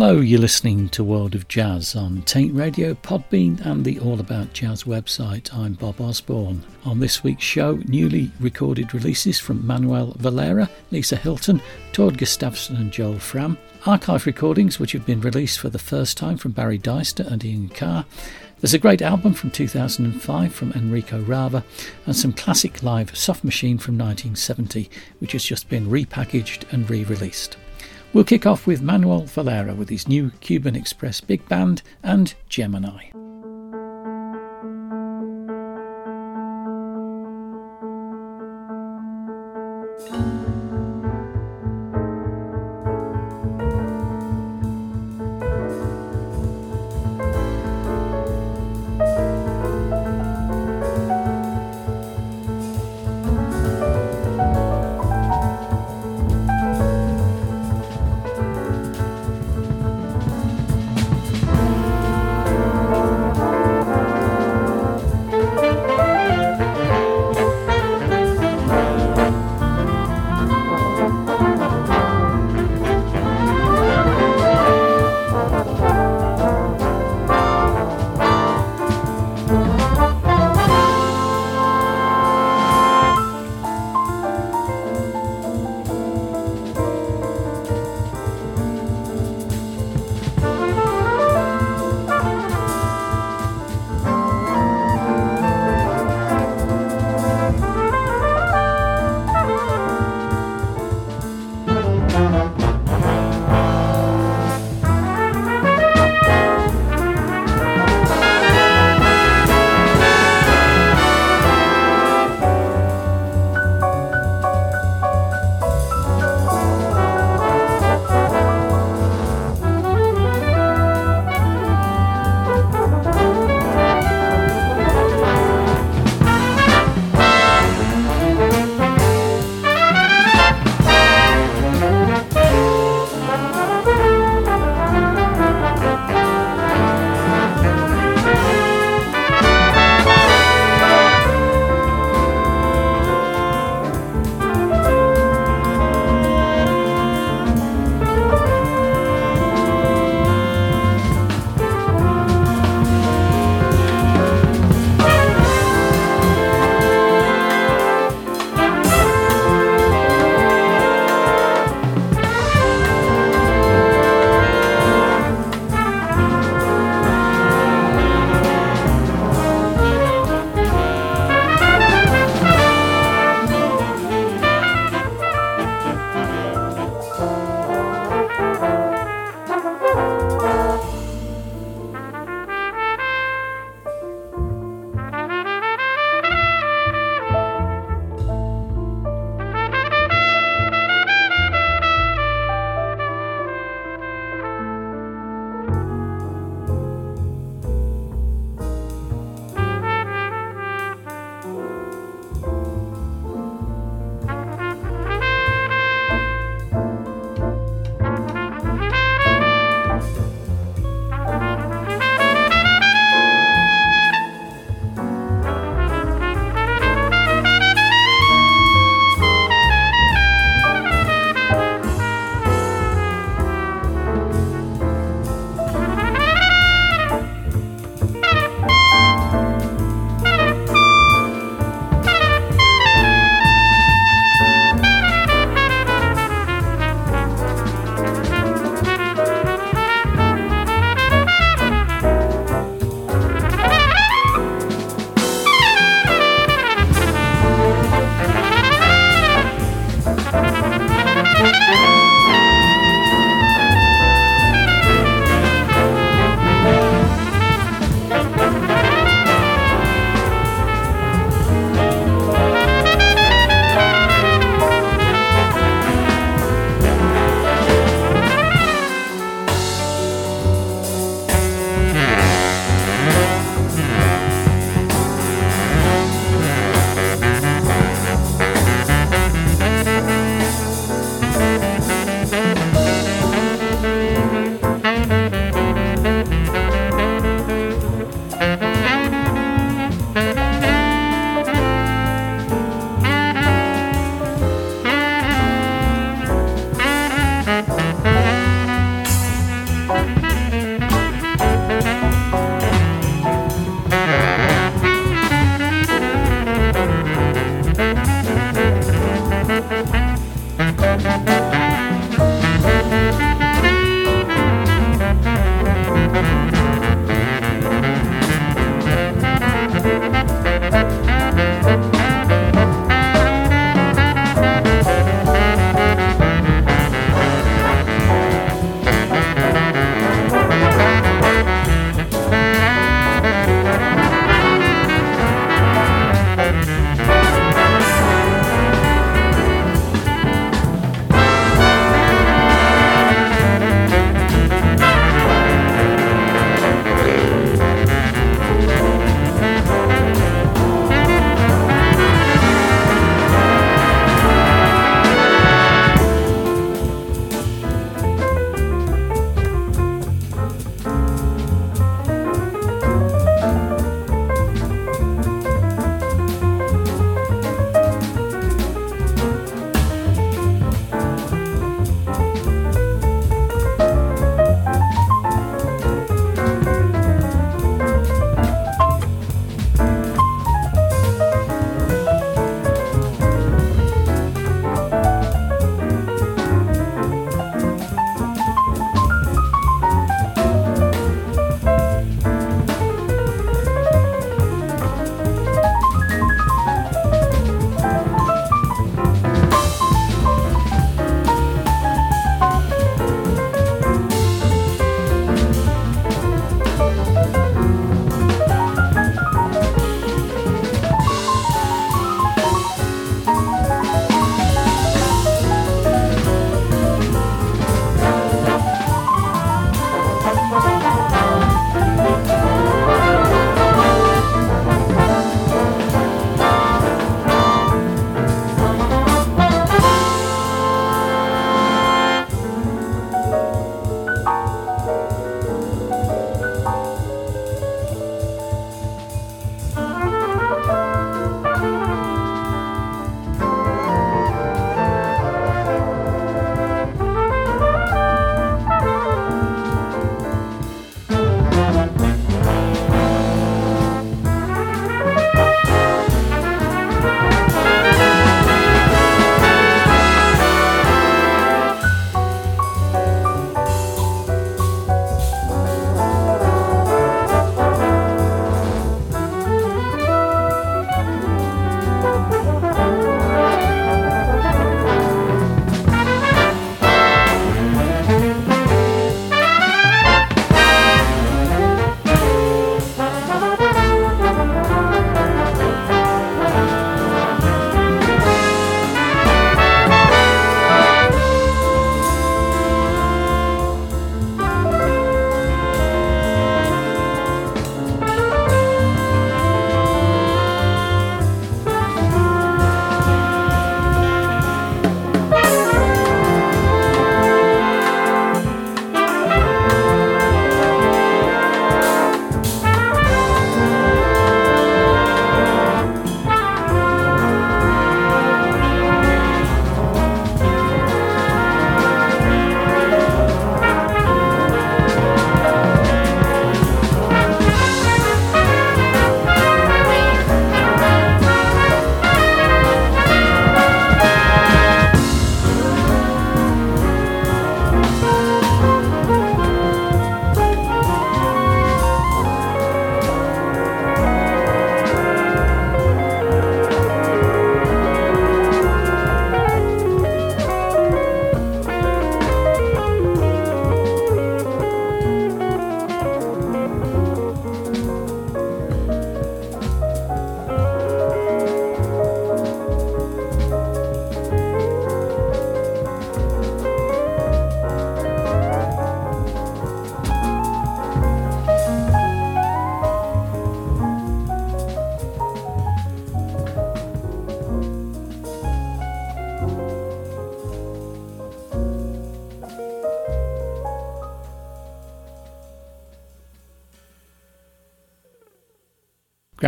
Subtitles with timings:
[0.00, 4.52] Hello, you're listening to World of Jazz on Taint Radio, Podbean, and the All About
[4.52, 5.52] Jazz website.
[5.52, 6.62] I'm Bob Osborne.
[6.84, 12.92] On this week's show, newly recorded releases from Manuel Valera, Lisa Hilton, Tord Gustavsen, and
[12.92, 17.26] Joel Frahm, Archive recordings which have been released for the first time from Barry Deister
[17.28, 18.06] and Ian Carr.
[18.60, 21.64] There's a great album from 2005 from Enrico Rava,
[22.06, 27.02] and some classic live soft machine from 1970, which has just been repackaged and re
[27.02, 27.56] released.
[28.12, 33.10] We'll kick off with Manuel Valera with his new Cuban Express Big Band and Gemini.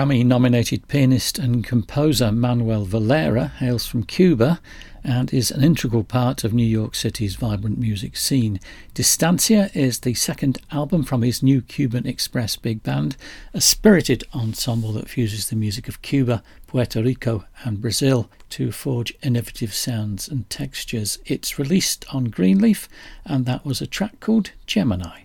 [0.00, 4.58] Grammy nominated pianist and composer Manuel Valera hails from Cuba
[5.04, 8.60] and is an integral part of New York City's vibrant music scene.
[8.94, 13.18] Distancia is the second album from his new Cuban Express Big Band,
[13.52, 19.12] a spirited ensemble that fuses the music of Cuba, Puerto Rico, and Brazil to forge
[19.22, 21.18] innovative sounds and textures.
[21.26, 22.88] It's released on Greenleaf,
[23.26, 25.24] and that was a track called Gemini.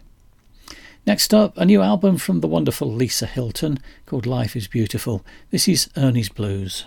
[1.08, 5.24] Next up, a new album from the wonderful Lisa Hilton called Life is Beautiful.
[5.52, 6.86] This is Ernie's Blues.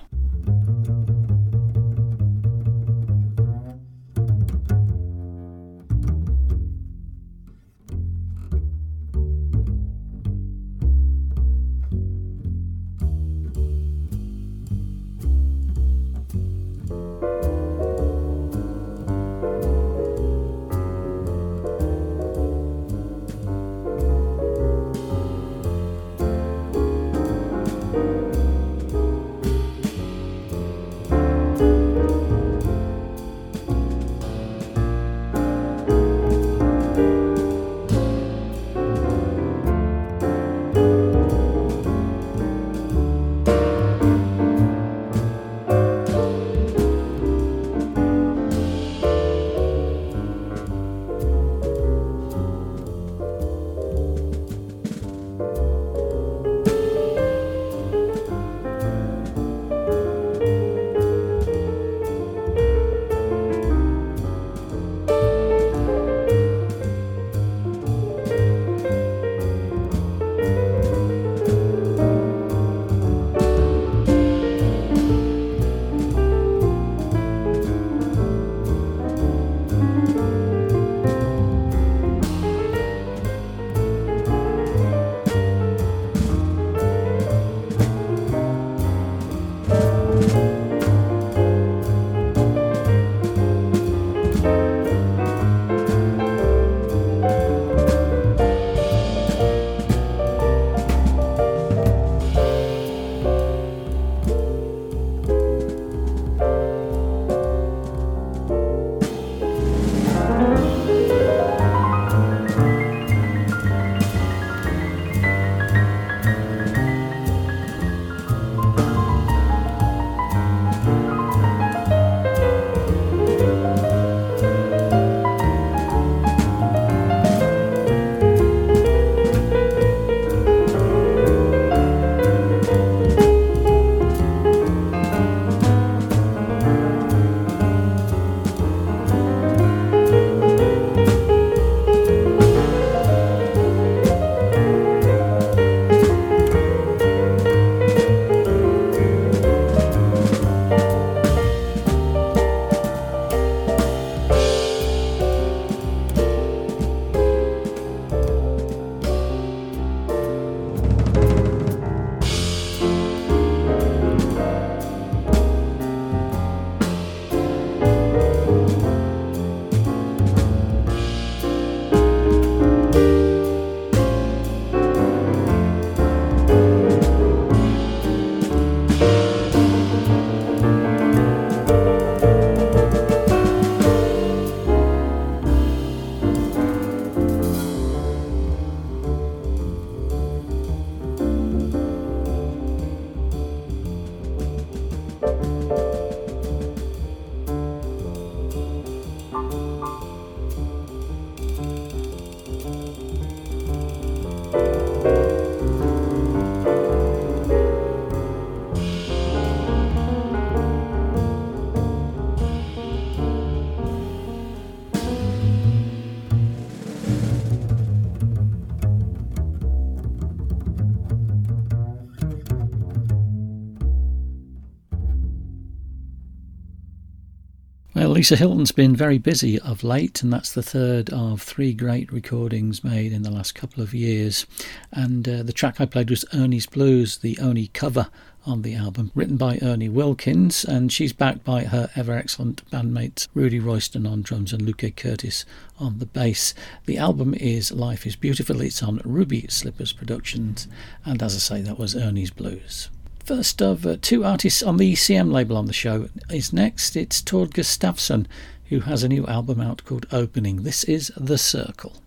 [228.18, 232.82] Lisa Hilton's been very busy of late, and that's the third of three great recordings
[232.82, 234.44] made in the last couple of years.
[234.90, 238.08] And uh, the track I played was Ernie's Blues, the only cover
[238.44, 243.28] on the album, written by Ernie Wilkins, and she's backed by her ever excellent bandmates
[243.34, 245.44] Rudy Royston on drums and Luques Curtis
[245.78, 246.54] on the bass.
[246.86, 250.66] The album is Life is Beautiful, it's on Ruby Slippers Productions,
[251.04, 252.90] and as I say, that was Ernie's Blues.
[253.28, 256.96] First of uh, two artists on the ECM label on the show is next.
[256.96, 258.24] It's Tord Gustavsen,
[258.70, 260.62] who has a new album out called Opening.
[260.62, 262.00] This is The Circle.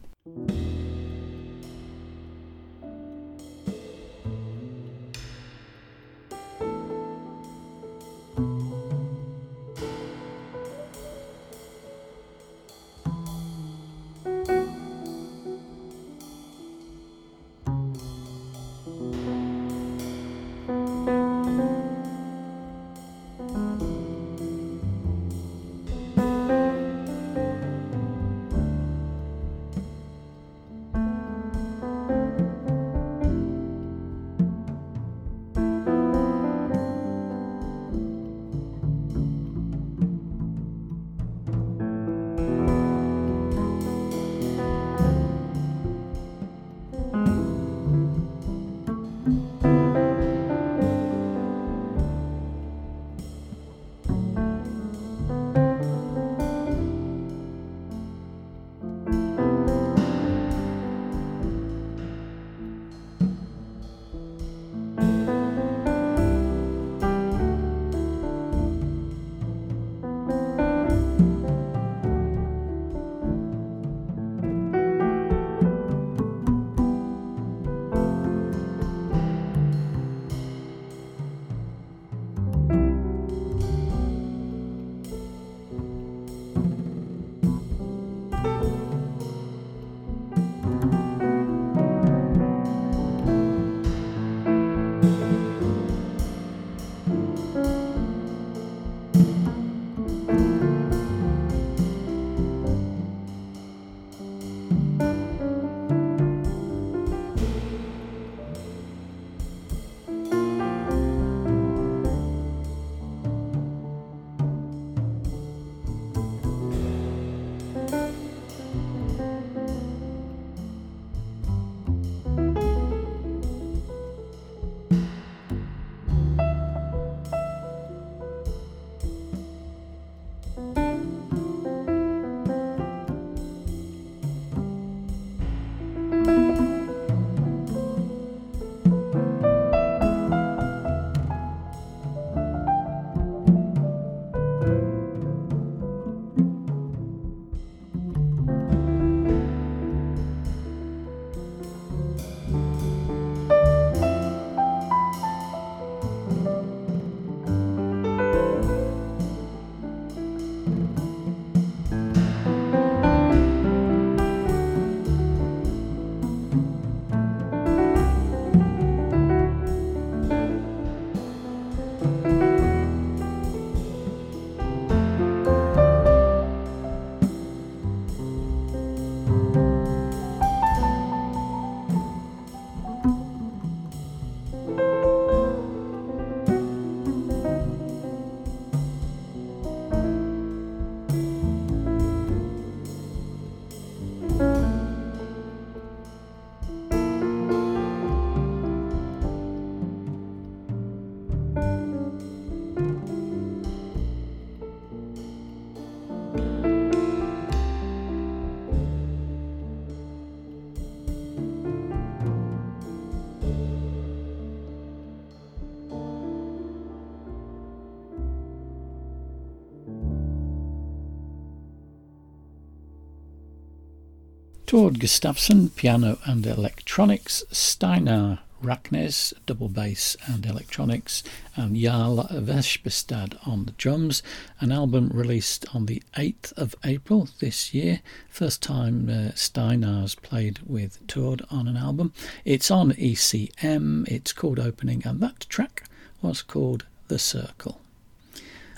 [224.71, 231.23] Tord Gustavsen, piano and electronics, Steinar Raknes, double bass and electronics,
[231.57, 234.23] and Jarl Vespestad on the drums.
[234.61, 237.99] An album released on the 8th of April this year.
[238.29, 242.13] First time uh, Steinar's played with Tord on an album.
[242.45, 245.83] It's on ECM, it's called Opening, and that track
[246.21, 247.81] was called The Circle.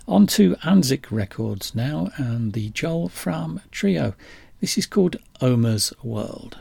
[0.08, 4.16] On to Anzic Records now and the Joel Frahm Trio.
[4.64, 6.58] This is called Omer's World.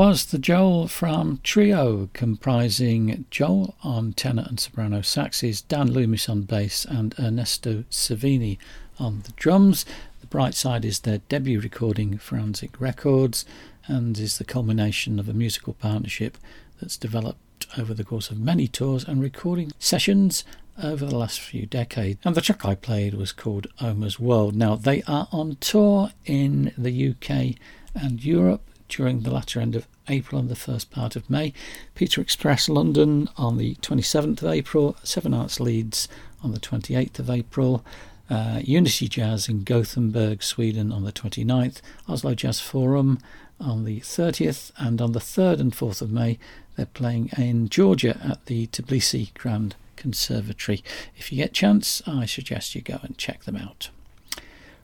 [0.00, 6.44] Was the Joel Frahm Trio, comprising Joel on tenor and soprano saxes, Dan Loomis on
[6.44, 8.56] bass, and Ernesto Cervini
[8.98, 9.84] on the drums.
[10.22, 13.44] The Bright Side is their debut recording, for Anzic Records,
[13.86, 16.38] and is the culmination of a musical partnership
[16.80, 20.44] that's developed over the course of many tours and recording sessions
[20.82, 22.20] over the last few decades.
[22.24, 24.56] And the track I played was called Oma's World.
[24.56, 27.56] Now, they are on tour in the UK
[27.94, 31.52] and Europe during the latter end of April and the first part of May.
[31.94, 36.08] Pizza Express London on the 27th of April, Seven Arts Leeds
[36.42, 37.84] on the 28th of April,
[38.28, 43.18] uh, Unity Jazz in Gothenburg, Sweden on the 29th, Oslo Jazz Forum
[43.60, 46.38] on the 30th, and on the 3rd and 4th of May,
[46.76, 50.82] they're playing in Georgia at the Tbilisi Grand Conservatory.
[51.16, 53.90] If you get a chance, I suggest you go and check them out.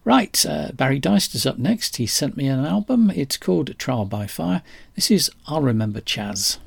[0.06, 1.96] Right, uh, Barry Deister's up next.
[1.96, 3.10] He sent me an album.
[3.10, 4.62] It's called Trial by Fire.
[4.94, 6.58] This is I'll Remember Chaz.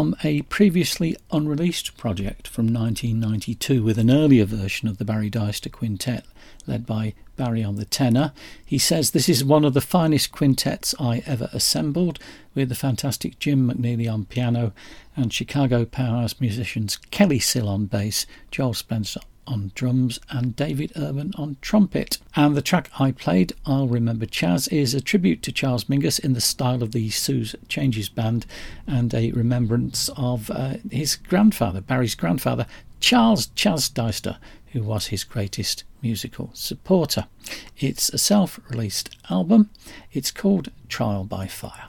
[0.00, 5.68] From a previously unreleased project from 1992 with an earlier version of the Barry Deister
[5.68, 6.24] Quintet
[6.66, 8.32] led by Barry on the tenor.
[8.64, 12.18] He says, This is one of the finest quintets I ever assembled,
[12.54, 14.72] with the fantastic Jim McNeely on piano
[15.16, 21.32] and Chicago powerhouse musicians Kelly Sill on bass, Joel Spencer on drums and David Urban
[21.36, 22.18] on trumpet.
[22.36, 26.32] And the track I played, I'll Remember Chaz, is a tribute to Charles Mingus in
[26.32, 28.46] the style of the Sue's Changes Band
[28.86, 32.66] and a remembrance of uh, his grandfather, Barry's grandfather,
[33.00, 34.38] Charles Chas Deister,
[34.72, 37.26] who was his greatest musical supporter.
[37.78, 39.70] It's a self released album.
[40.12, 41.88] It's called Trial by Fire.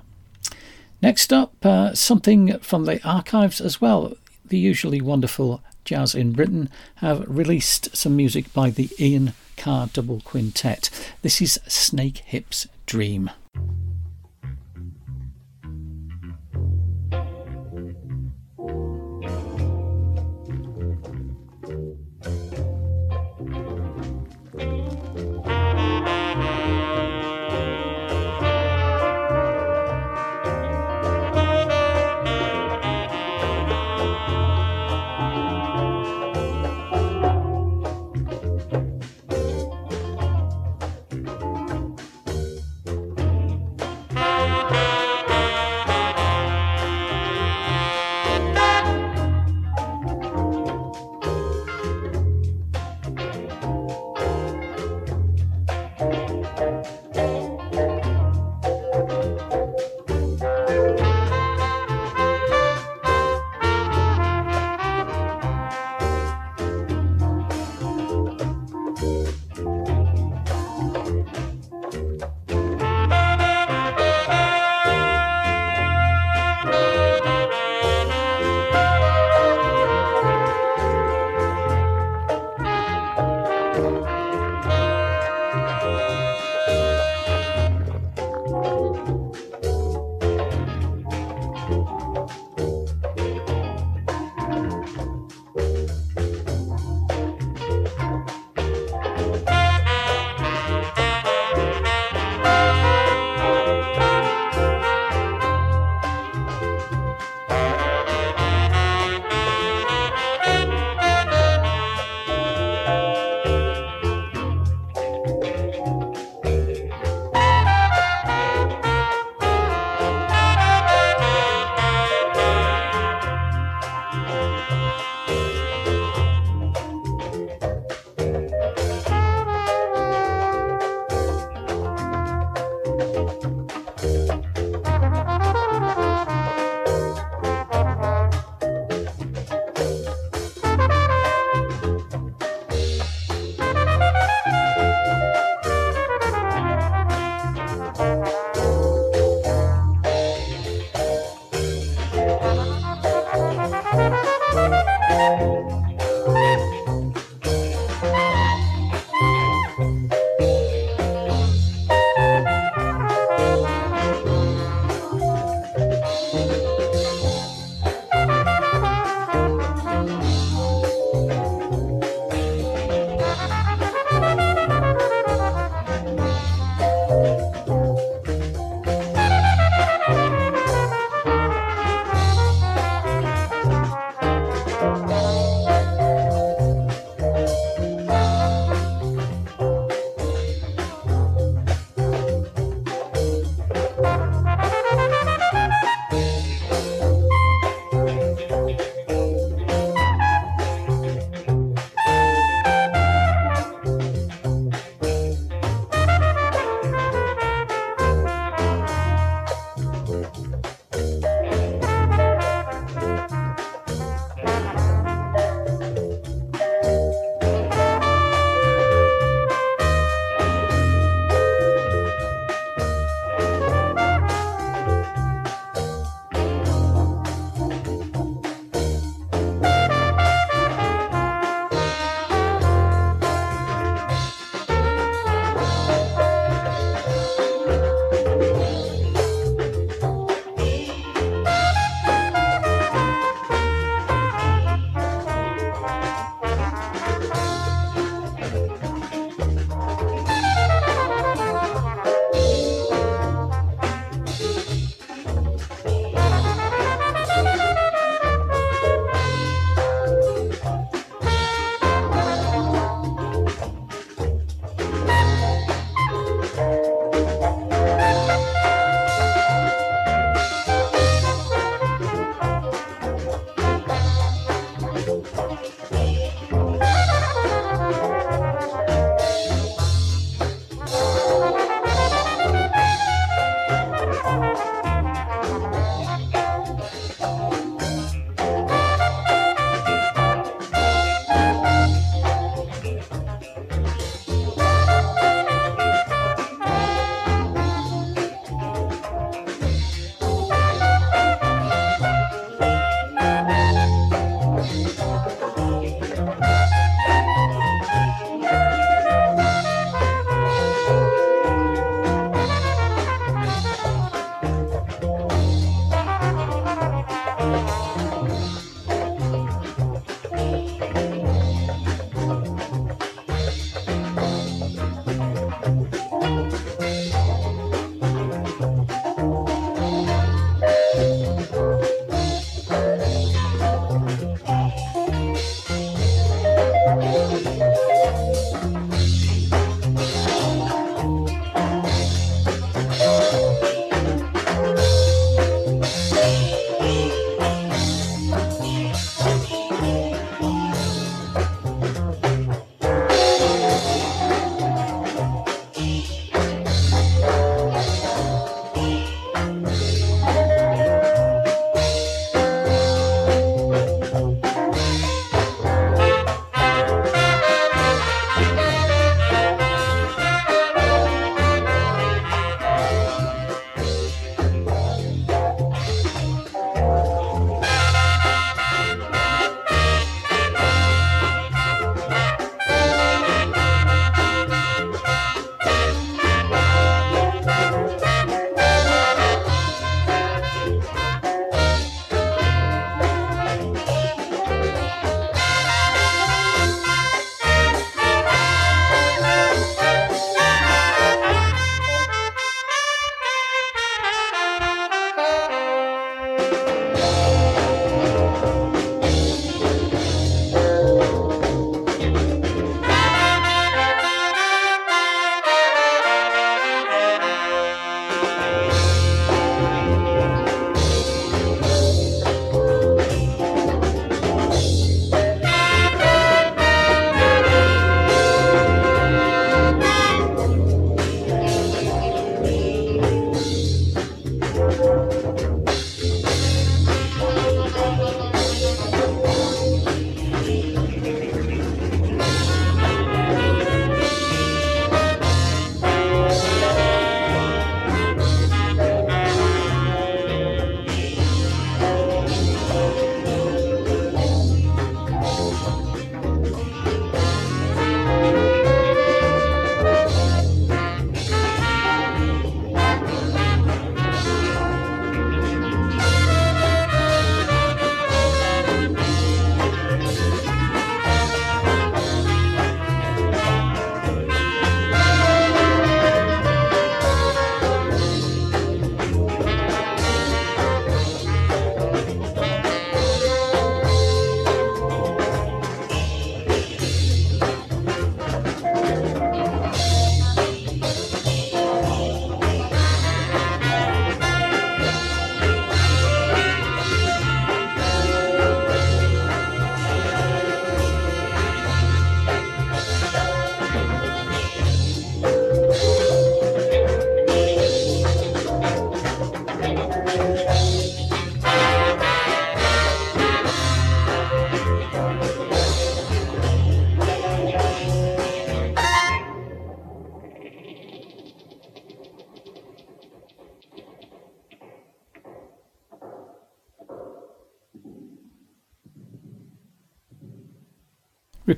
[1.02, 4.14] Next up, uh, something from the archives as well.
[4.46, 10.22] The usually wonderful Jazz in Britain have released some music by the Ian Carr Double
[10.22, 10.90] Quintet.
[11.22, 13.30] This is Snakehips Dream.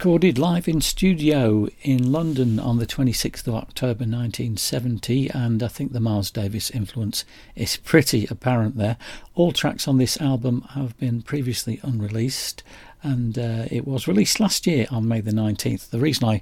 [0.03, 5.93] Recorded live in studio in London on the 26th of October 1970, and I think
[5.93, 7.23] the Miles Davis influence
[7.55, 8.97] is pretty apparent there.
[9.33, 12.63] All tracks on this album have been previously unreleased,
[13.01, 15.89] and uh, it was released last year on May the 19th.
[15.89, 16.41] The reason I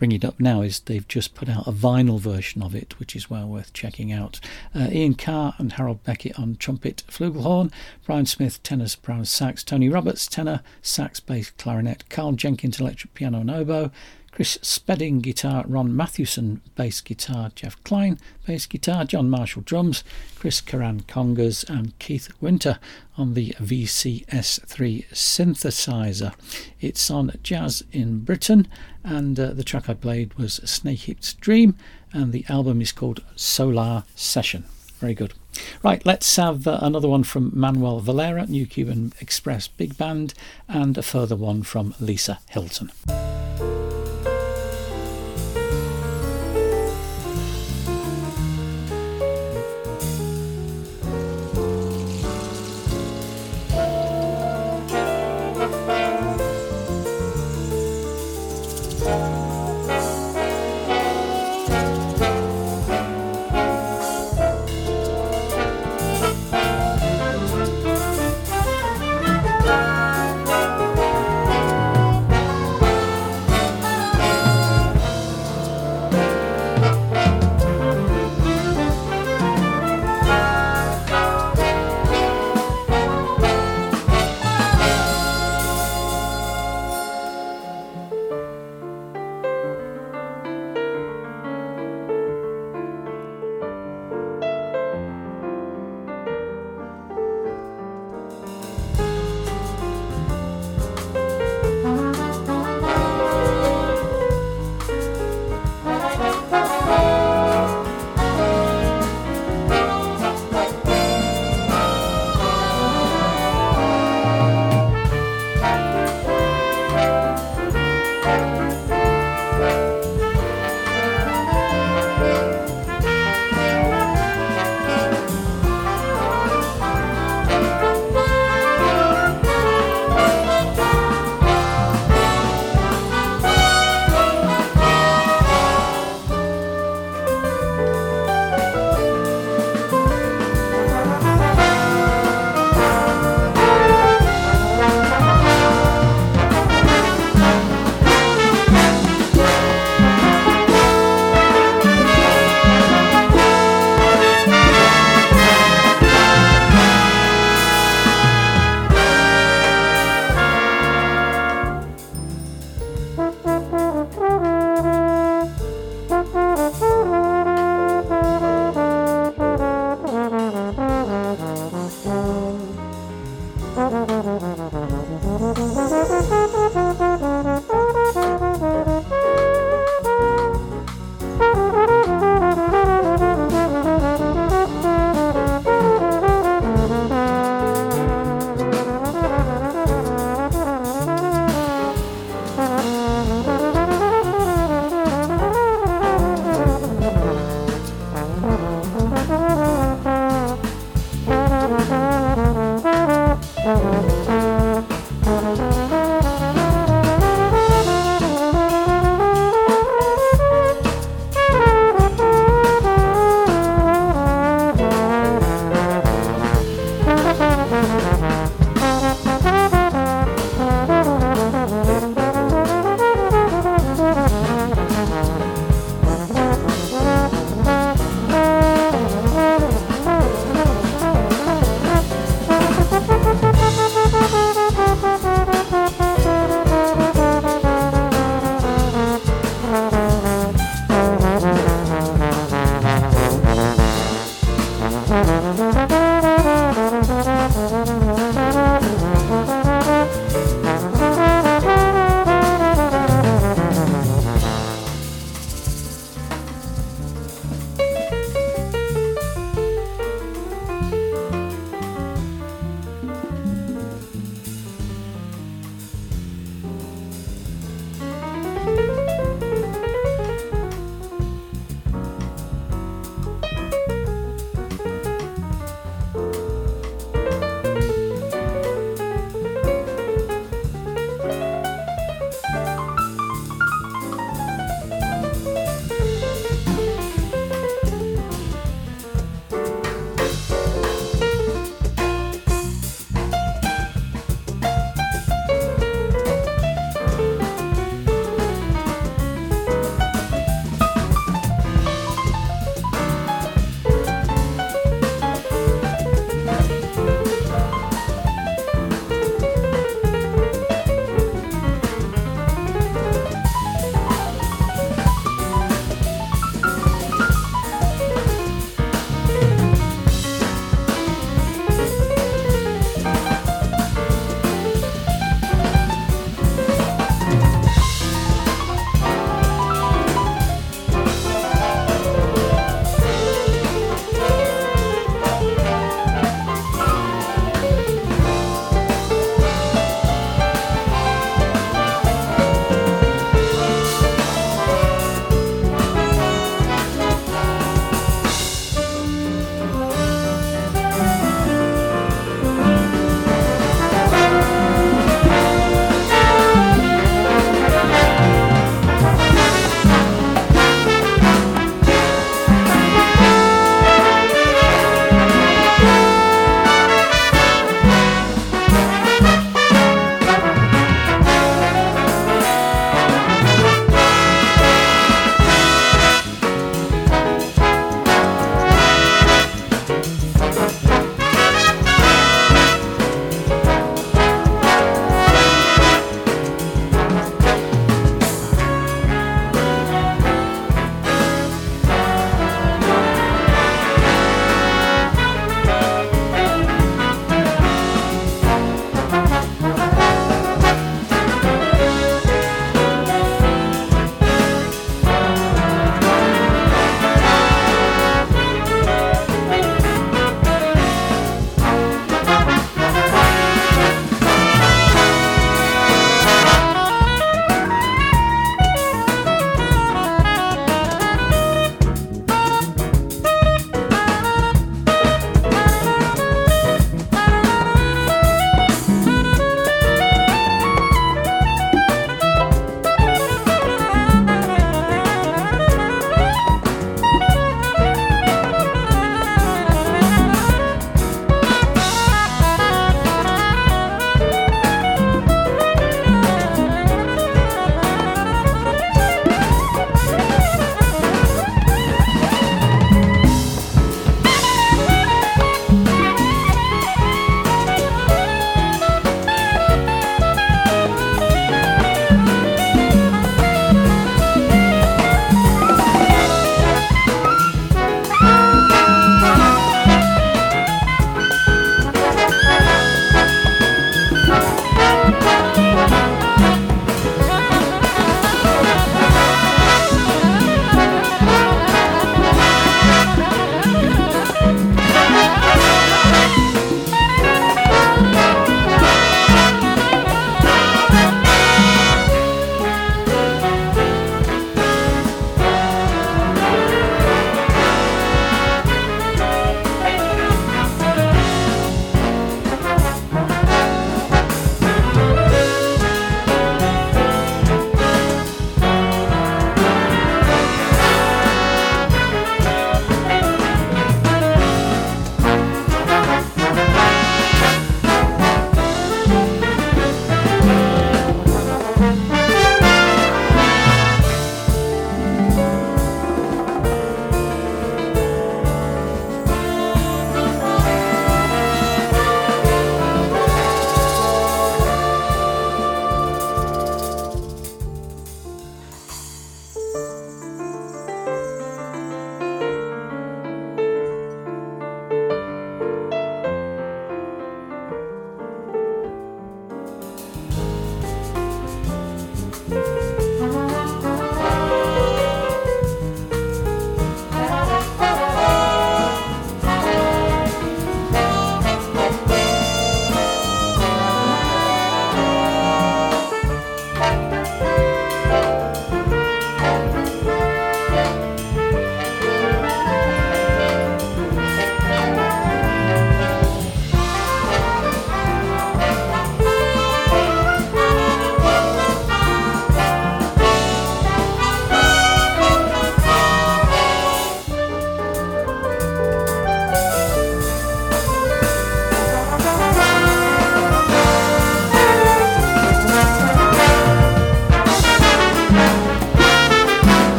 [0.00, 3.14] bring it up now is they've just put out a vinyl version of it, which
[3.14, 4.40] is well worth checking out.
[4.74, 7.70] Uh, Ian Carr and Harold Beckett on trumpet, flugelhorn,
[8.06, 13.40] Brian Smith, tenor, soprano, sax, Tony Roberts, tenor, sax, bass, clarinet, Karl Jenkins, electric piano
[13.40, 13.90] and oboe,
[14.32, 20.04] Chris Spedding guitar, Ron Matthewson bass guitar, Jeff Clyne bass guitar, John Marshall drums,
[20.38, 22.78] Chris Karan congas, and Keith Winter
[23.18, 26.34] on the VCS3 synthesizer.
[26.80, 28.68] It's on Jazz in Britain,
[29.04, 31.76] and uh, the track I played was Snake Hips Dream,
[32.12, 34.64] and the album is called Solar Session.
[34.98, 35.34] Very good.
[35.82, 40.34] Right, let's have uh, another one from Manuel Valera, New Cuban Express Big Band,
[40.68, 42.90] and a further one from Lisa Hilton.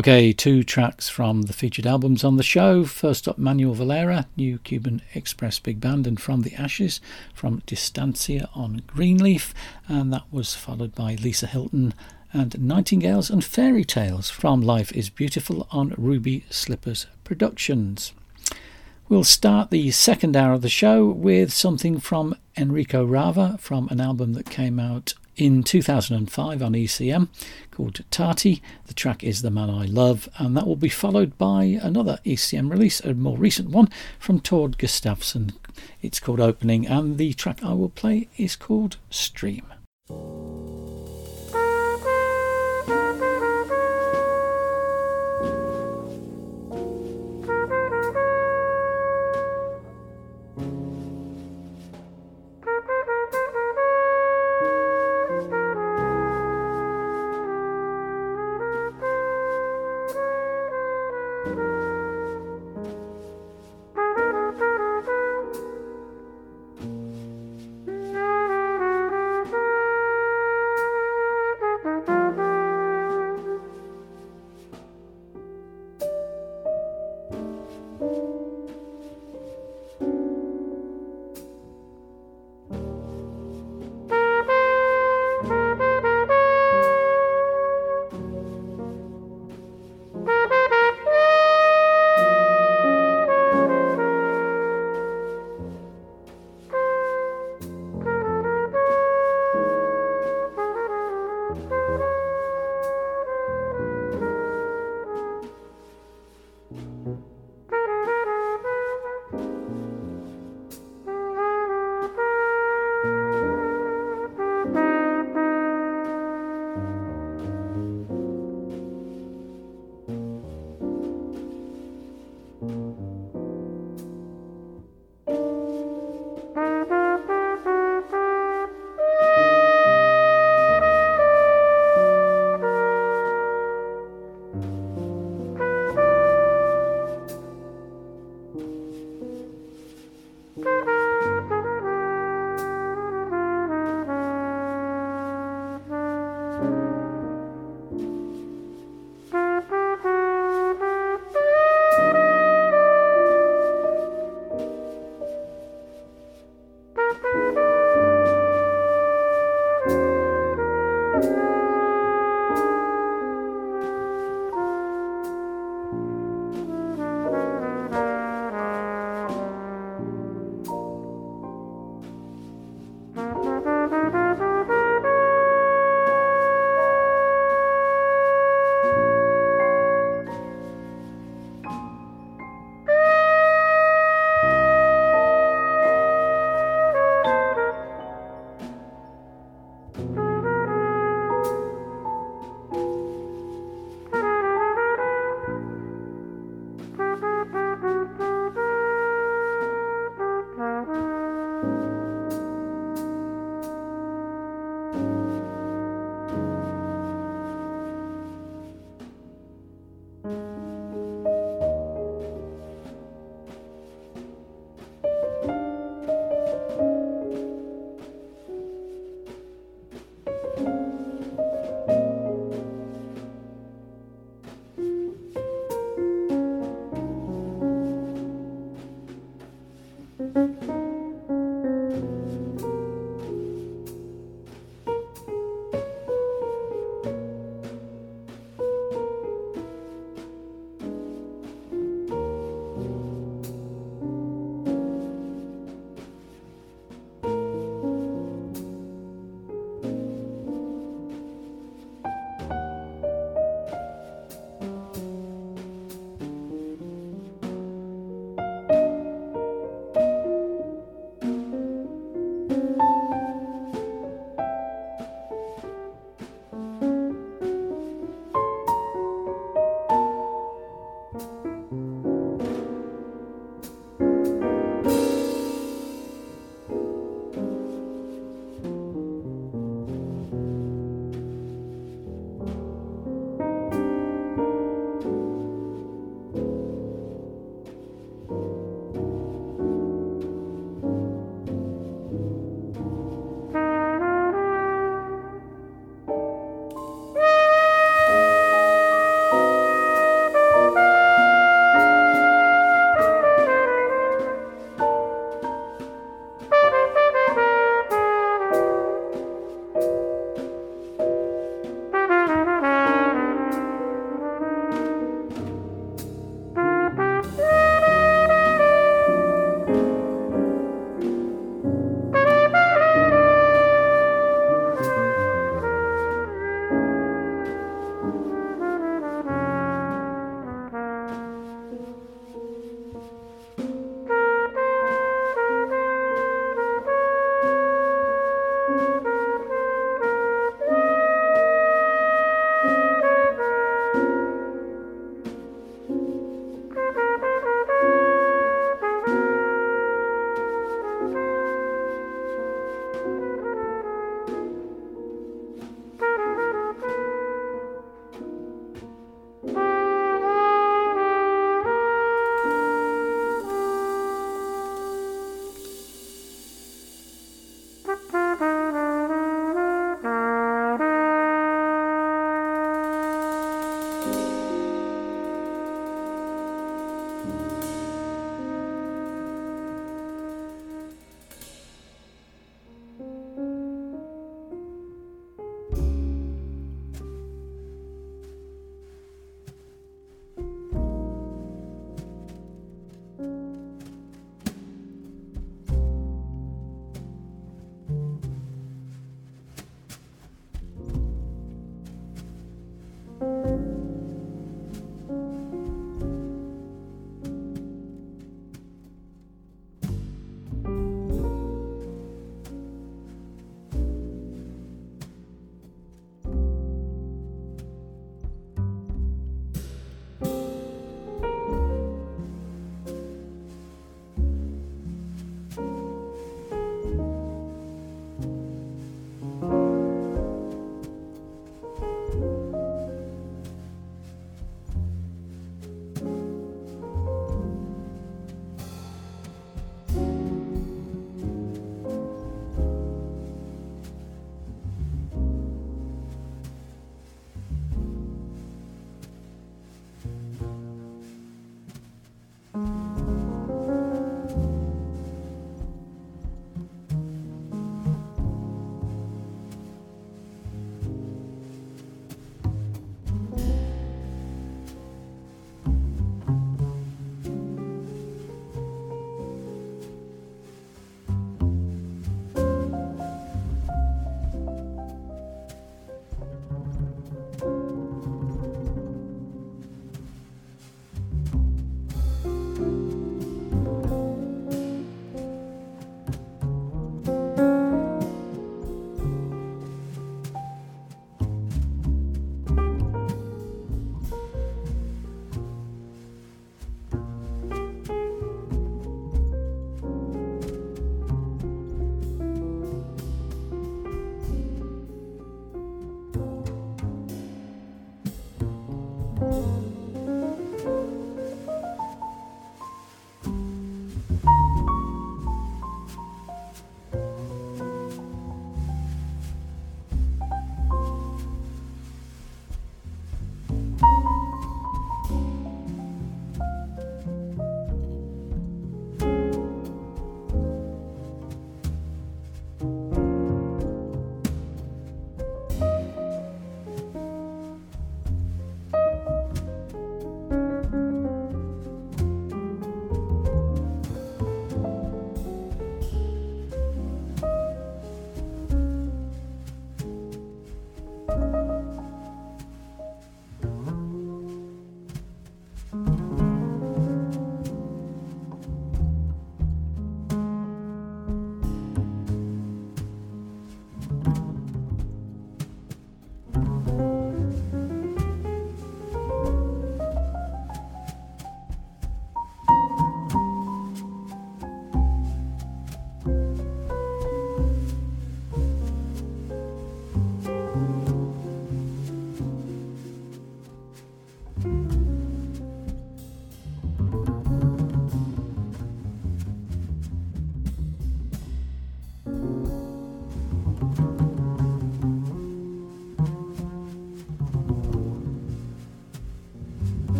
[0.00, 2.84] Okay, two tracks from the featured albums on the show.
[2.84, 7.02] First up, Manuel Valera, new Cuban Express Big Band, and From the Ashes
[7.34, 9.52] from Distancia on Greenleaf,
[9.88, 11.92] and that was followed by Lisa Hilton
[12.32, 18.14] and Nightingales and Fairy Tales from Life is Beautiful on Ruby Slippers Productions.
[19.10, 24.00] We'll start the second hour of the show with something from Enrico Rava from an
[24.00, 27.28] album that came out in 2005 on ECM
[27.70, 28.62] called Tati.
[28.86, 32.70] The track is The Man I Love, and that will be followed by another ECM
[32.70, 33.88] release, a more recent one
[34.18, 35.54] from Tord Gustavsen.
[36.02, 39.64] It's called Opening, and the track I will play is called Stream.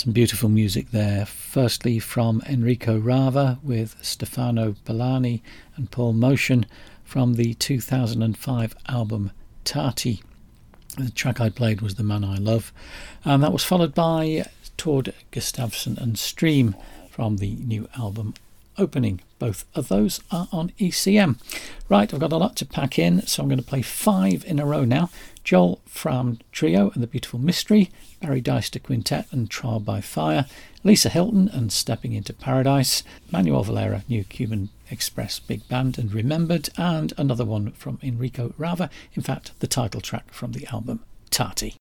[0.00, 1.26] Some beautiful music there.
[1.26, 5.42] Firstly, from Enrico Rava with Stefano Bollani
[5.76, 6.64] and Paul Motian
[7.04, 9.30] from the 2005 album
[9.62, 10.22] Tati.
[10.96, 12.72] The track I played was The Man I Love,
[13.26, 14.46] and that was followed by
[14.78, 16.76] Tord Gustavsen and Stream
[17.10, 18.32] from the new album
[18.78, 19.20] Opening.
[19.38, 21.38] Both of those are on ECM.
[21.90, 24.58] Right, I've got a lot to pack in, so I'm going to play five in
[24.58, 25.10] a row now.
[25.50, 27.90] Joel Frahm Trio and the Beautiful Mystery,
[28.22, 30.46] Barry Deister Quintet and Trial by Fire,
[30.84, 33.02] Lisa Hilton and Stepping into Paradise,
[33.32, 38.88] Manuel Valera, New Cuban Express Big Band and Remembered, and another one from Enrico Rava,
[39.14, 41.00] in fact, the title track from the album
[41.30, 41.74] Tati.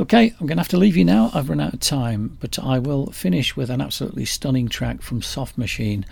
[0.00, 1.30] Okay, I'm going to have to leave you now.
[1.32, 5.22] I've run out of time, but I will finish with an absolutely stunning track from
[5.22, 6.04] Soft Machine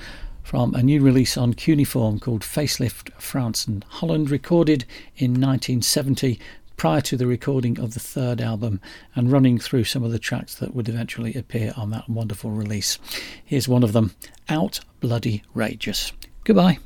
[0.44, 4.84] from a new release on Cuneiform called Facelift France and Holland, recorded
[5.16, 6.38] in 1970
[6.86, 8.80] prior to the recording of the third album
[9.16, 12.96] and running through some of the tracks that would eventually appear on that wonderful release.
[13.44, 14.14] Here's one of them
[14.48, 16.12] Out Bloody Rageous.
[16.44, 16.78] Goodbye.